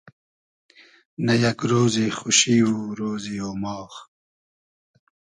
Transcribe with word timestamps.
نۂ 1.25 1.33
یئگ 1.41 1.59
رۉزی 1.69 2.07
خوشی 2.17 2.57
و 2.69 2.73
رۉزی 2.99 3.35
اۉماغ 3.47 3.93